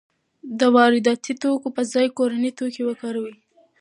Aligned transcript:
د 0.59 0.61
وارداتي 0.75 1.33
توکو 1.41 1.67
په 1.75 1.81
ځای 1.93 2.07
کورني 2.17 2.51
توکي 2.59 2.83
وکاروئ. 2.85 3.35